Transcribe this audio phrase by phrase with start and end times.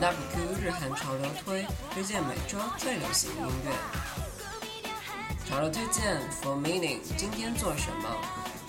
[0.00, 3.72] WQ 日韩潮流推推荐每周最流行音乐。
[5.48, 8.16] 潮流推荐 For Meaning，今天做什么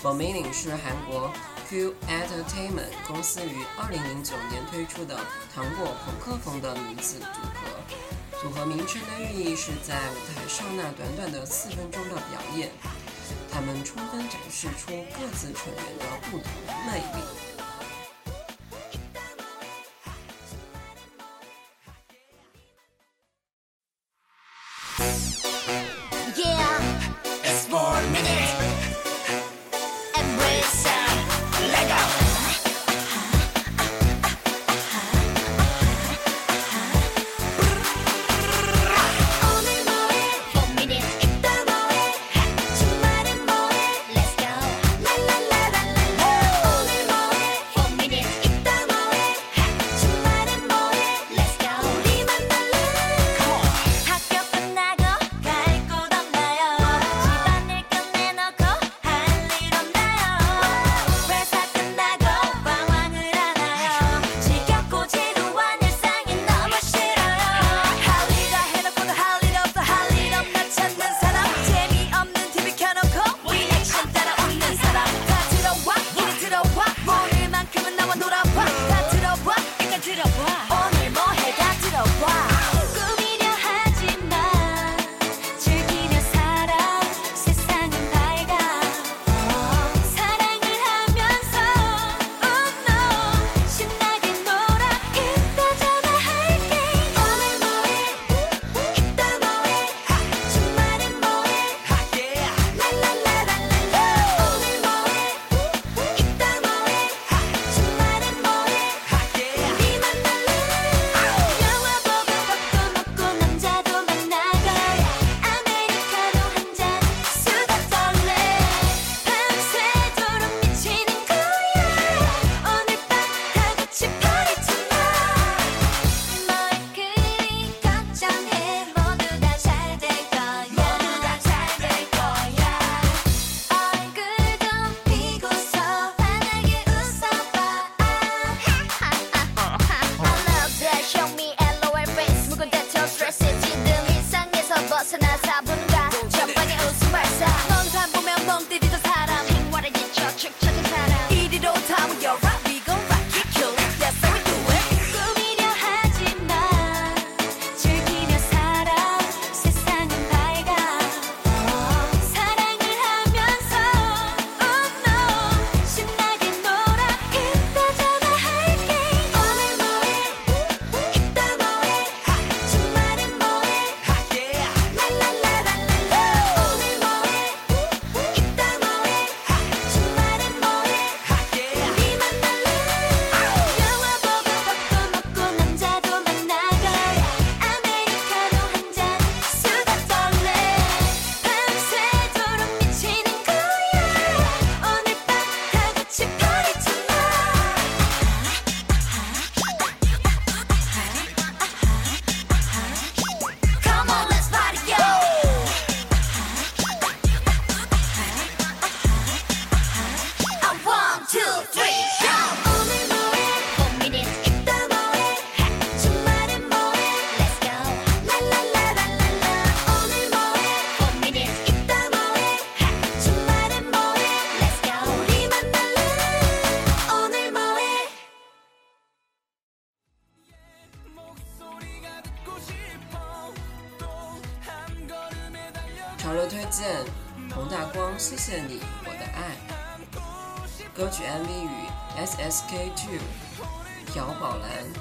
[0.01, 1.31] ？For Meaning 是韩国
[1.69, 5.17] Q Entertainment 公司于2009年推出的
[5.55, 8.41] 糖果朋克风的女子组合。
[8.41, 12.69] 组合名称的寓意是在舞台上那短短的四分钟的表演，
[13.49, 16.51] 他们充分展示出各自成员的不同
[16.85, 17.62] 魅力。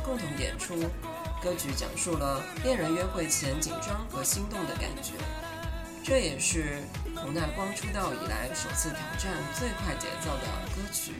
[0.04, 0.74] 共同演出。
[1.42, 5.14] 歌曲讲述了恋人约会前紧张和心动的感觉，
[6.04, 6.82] 这也是
[7.16, 11.14] 洪大光出道以来首次挑战最快节奏的歌曲。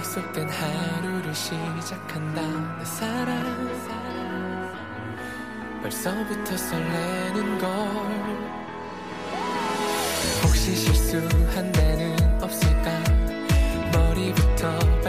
[0.00, 2.40] 약속된 하루를 시작한다.
[2.78, 3.68] 내 사랑.
[5.82, 7.68] 벌써부터 설레는 걸.
[10.42, 12.90] 혹시 실수한 데는 없을까?
[13.92, 14.99] 머리부터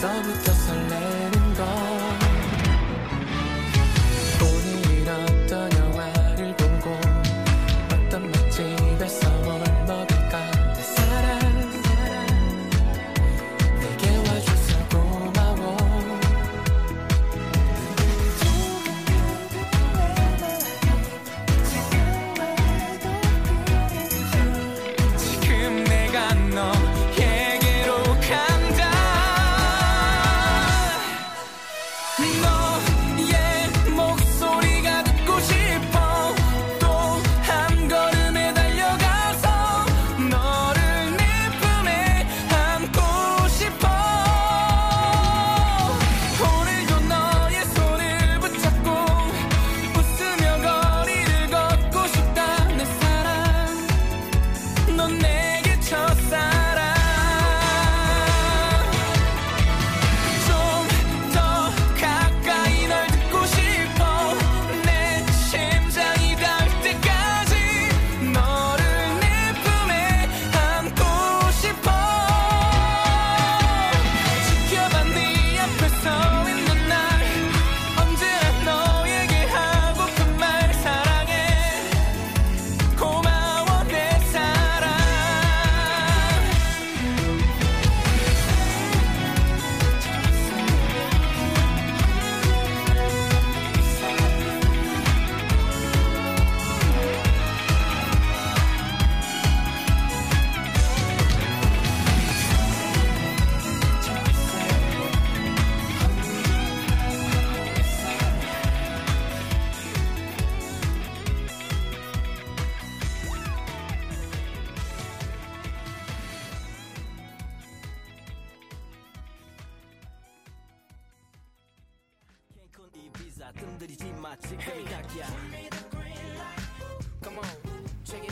[0.00, 0.57] salve,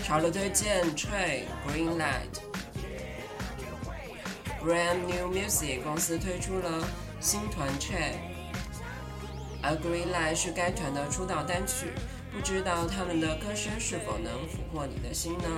[0.06, 1.98] 潮流推荐：TRE Green
[4.62, 6.86] Light，Brand New Music 公司推出了
[7.18, 11.86] 新团 TRE，A Green Light 是该团的出道单曲。
[12.32, 15.48] 不知道他们的歌声是否能俘获你的心呢？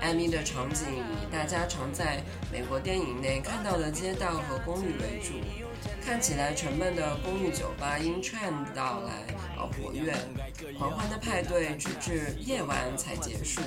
[0.00, 5.40] 艾米的场景以大家常在美国电影内看到的街道和公寓为主，
[6.04, 9.24] 看起来沉闷的公寓酒吧因 TRE 的到来。
[9.70, 10.14] 活跃，
[10.78, 13.60] 狂欢的派对直至夜晚才结束。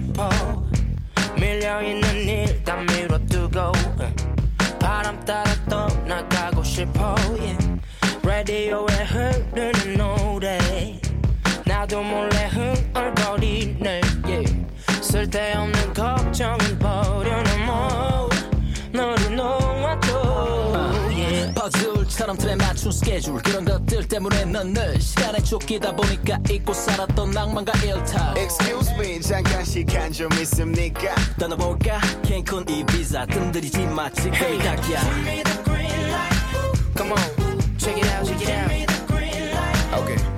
[0.00, 0.35] principle
[23.06, 28.36] 스케줄 그런 것들 때문에 넌 늘 시간에 쫓기다 보니까 잊고 살았던 낭만과 일탈.
[28.36, 31.14] Excuse me 잠깐 시간 좀 있습니까?
[31.38, 32.00] 떠나볼까?
[32.24, 35.00] 캔쿤 이비자 뜸들이지 마 지금이 딱이야
[36.96, 40.02] Come on, check it out, check it out.
[40.02, 40.35] Okay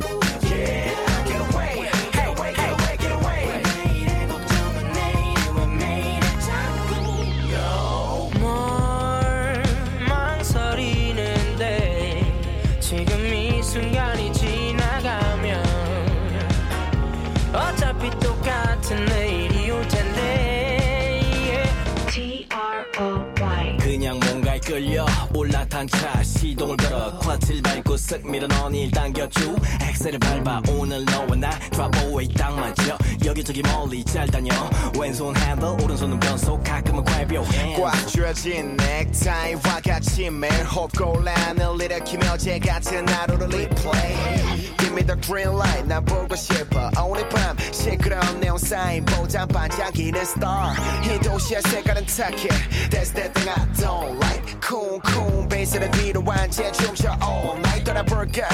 [25.78, 27.19] 올라탄 차 시 동을 걸어.
[27.19, 29.41] 쿼틀 밟고 쓱 밀어 너니 당겨줘
[29.83, 30.63] 엑셀을 밟아.
[30.69, 34.53] 오늘 너와 나 드랍오웨이 딱 맞아 여기저기 멀리 잘 다녀.
[34.99, 36.63] 왼손 핸들 오른손은 변속.
[36.65, 37.83] 가끔은 hand.
[37.83, 44.77] 꽉 쥐어진 넥타이와 같이 매일 홉골란을 일으키며 제 같은 하루를 리플레이.
[44.79, 46.91] Give me the green light 난 보고 싶어.
[47.05, 50.75] 오늘 밤 시끄러운 네온 사인보다 반짝이는 star.
[51.05, 52.49] 이 도시의 색깔은 탁해
[52.91, 54.61] That's that thing I don't like.
[54.61, 58.48] 쿵쿵 베이스를 뒤로 완전 춤춰 all night 떠나볼까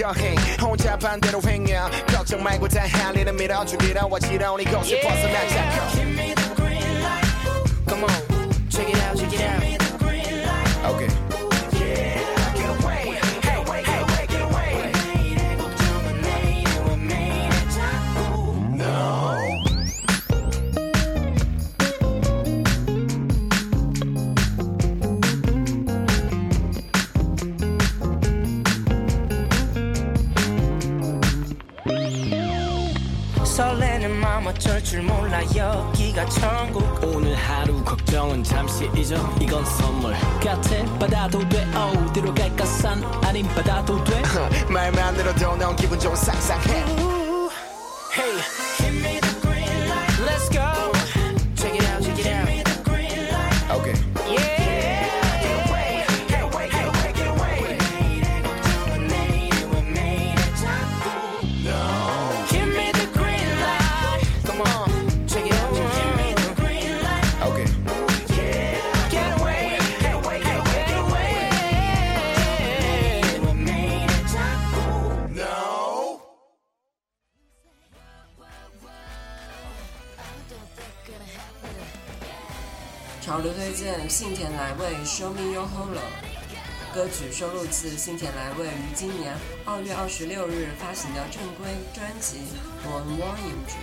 [0.00, 6.34] 여행 혼자 반대로 횡령 걱정 말고 다 할 일은 밀어주기로 어지러운 이곳을 벗어나자고 Give me
[6.34, 7.24] the green light
[7.88, 9.77] Come on, check it out, check it out
[38.09, 39.15] 걱정은 잠시 잊어.
[39.39, 40.13] 이건 선물
[40.43, 40.97] 같아.
[40.99, 41.63] 받아도 돼.
[41.75, 44.23] 어디로 갈까 산 아님 받아도 돼.
[44.67, 46.98] 말만 들어도 넌 기분 좋은 상상해
[84.09, 86.01] 信田来未《Show Me Your Holo》。
[86.95, 92.37] 歌曲收录自信田来未于今年二月二十六日发行的正规专辑
[92.83, 93.77] 《Born Warning》中。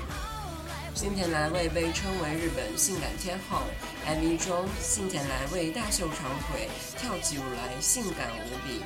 [0.97, 3.63] 信田来未被称为日本性感天后
[4.05, 6.69] ，MV 中信田来未大秀长腿，
[6.99, 8.83] 跳起舞来性感无比。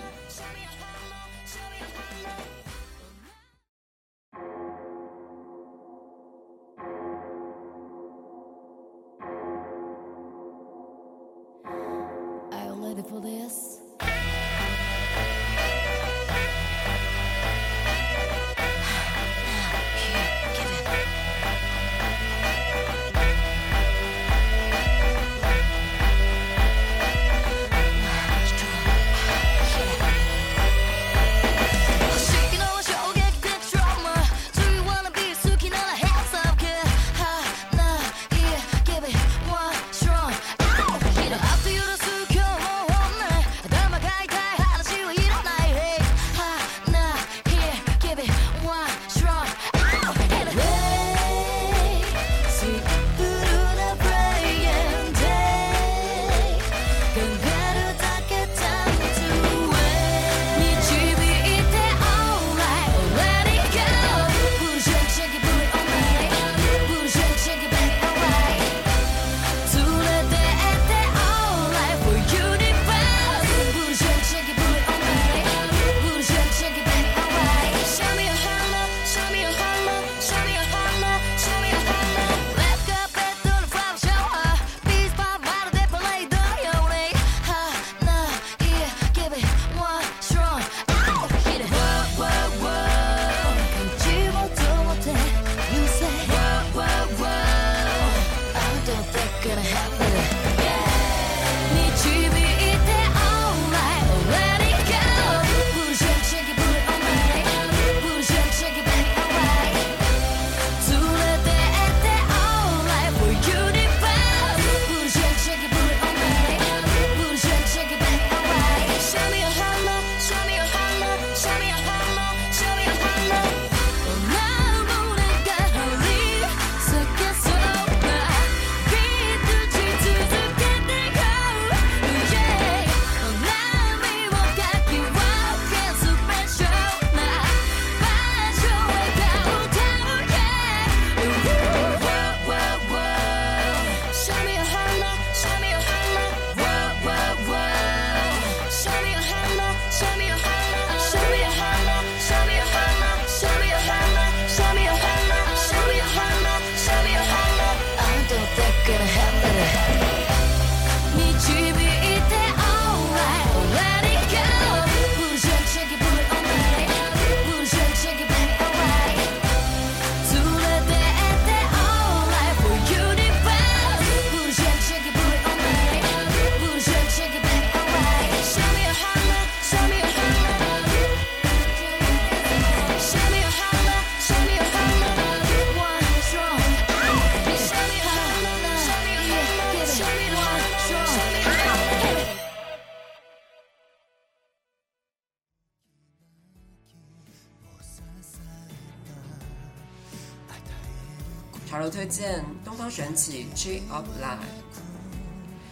[202.91, 204.39] 神起 G of Life。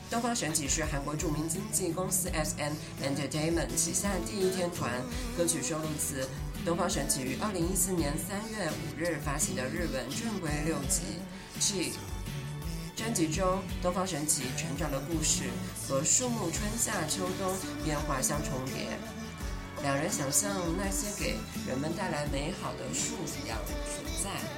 [0.09, 2.73] 东方神起是韩国著名经纪公司 SM
[3.03, 4.91] Entertainment 旗下第一天团，
[5.37, 6.27] 歌曲收录自
[6.65, 11.03] 东方神起于二零一四年三月五日发行的日文正规六辑
[11.59, 11.93] G。
[12.97, 15.45] 专辑中，东方神起成长的故事
[15.87, 18.89] 和树木春夏秋冬变化相重叠。
[19.83, 21.37] 两人想象那些给
[21.69, 24.58] 人们带来美好的树一样存在。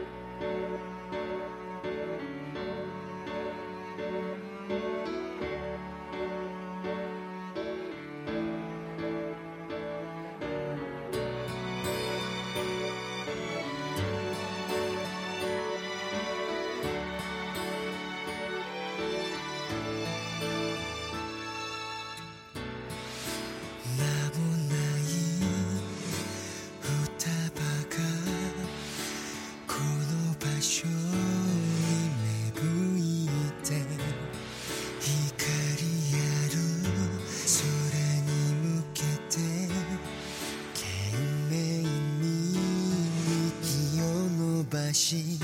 [44.93, 45.39] 心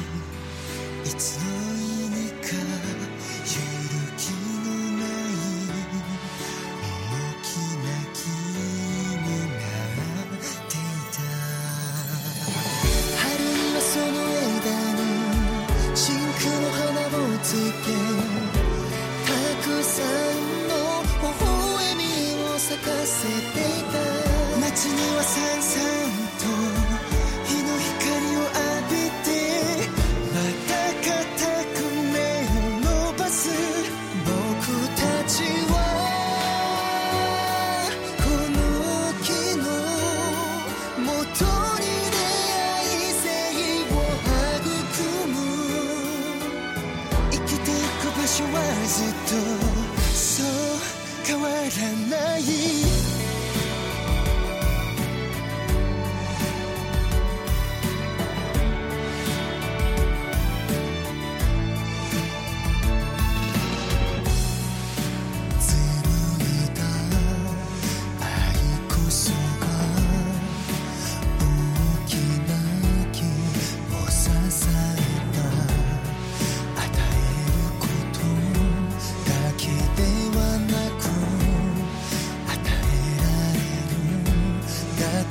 [1.05, 1.37] いつ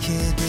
[0.07, 0.46] kid.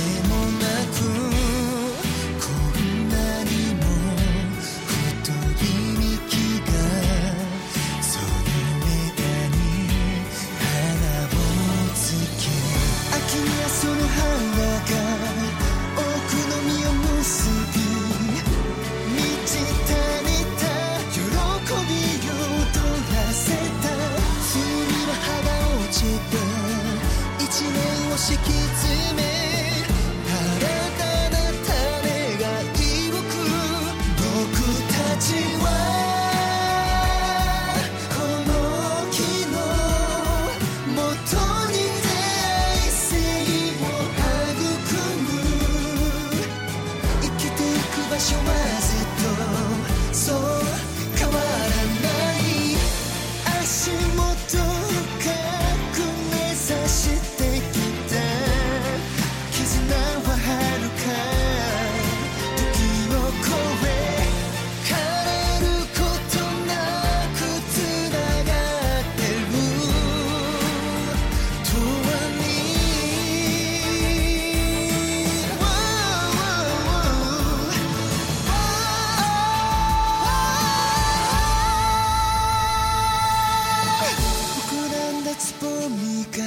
[85.28, 86.42] なつぼみが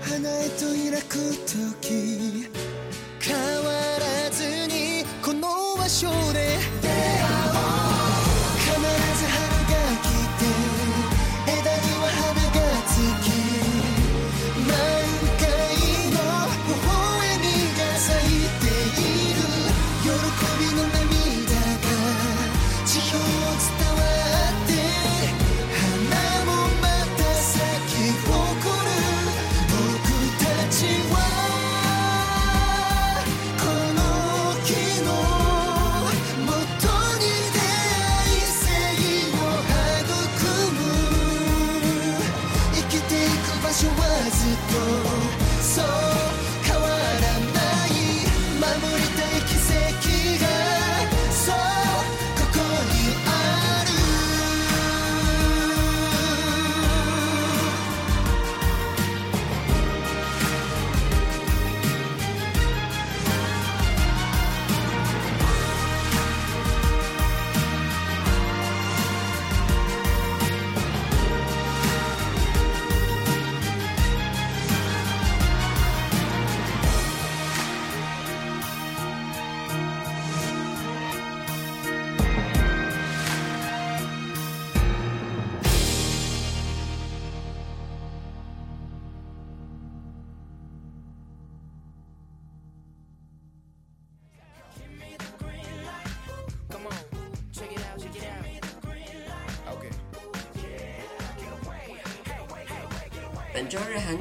[0.00, 2.48] 花へと開く時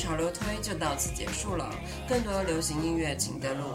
[0.02, 1.70] 潮流推就到此结束了。
[2.10, 3.66] 更多流行音乐，请登录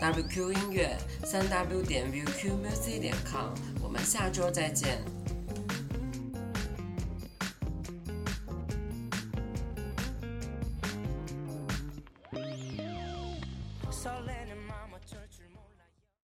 [0.00, 3.54] WQ 音乐三 W 点 VQMusic 点 com。
[3.80, 5.15] 我们下周再见。